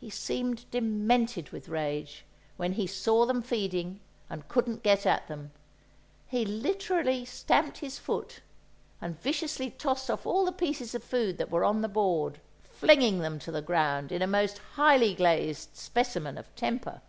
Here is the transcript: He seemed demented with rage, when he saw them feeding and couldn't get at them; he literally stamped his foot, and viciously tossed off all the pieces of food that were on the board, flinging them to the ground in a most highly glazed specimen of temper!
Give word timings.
He 0.00 0.08
seemed 0.08 0.64
demented 0.70 1.50
with 1.50 1.68
rage, 1.68 2.24
when 2.56 2.72
he 2.72 2.86
saw 2.86 3.26
them 3.26 3.42
feeding 3.42 4.00
and 4.30 4.48
couldn't 4.48 4.82
get 4.82 5.04
at 5.04 5.28
them; 5.28 5.50
he 6.26 6.42
literally 6.46 7.26
stamped 7.26 7.76
his 7.76 7.98
foot, 7.98 8.40
and 8.98 9.20
viciously 9.20 9.70
tossed 9.70 10.10
off 10.10 10.24
all 10.24 10.46
the 10.46 10.52
pieces 10.52 10.94
of 10.94 11.04
food 11.04 11.36
that 11.36 11.50
were 11.50 11.64
on 11.64 11.82
the 11.82 11.86
board, 11.88 12.40
flinging 12.62 13.18
them 13.18 13.38
to 13.40 13.52
the 13.52 13.60
ground 13.60 14.10
in 14.10 14.22
a 14.22 14.26
most 14.26 14.56
highly 14.76 15.14
glazed 15.14 15.76
specimen 15.76 16.38
of 16.38 16.56
temper! 16.56 17.02